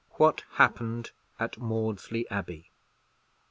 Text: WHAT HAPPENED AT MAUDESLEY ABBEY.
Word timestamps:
WHAT 0.13 0.43
HAPPENED 0.53 1.11
AT 1.39 1.59
MAUDESLEY 1.59 2.27
ABBEY. 2.31 2.71